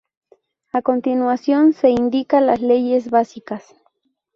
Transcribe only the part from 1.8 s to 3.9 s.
indican las leyes básicas.